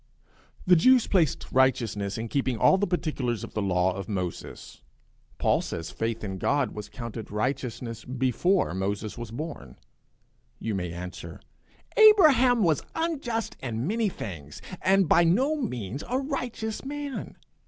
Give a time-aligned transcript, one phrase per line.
[0.65, 4.81] The Jews placed righteousness in keeping all the particulars of the law of Moses:
[5.37, 9.77] Paul says faith in God was counted righteousness before Moses was born.
[10.57, 11.39] You may answer,
[11.97, 17.37] Abraham was unjust in many things, and by no means a righteous man.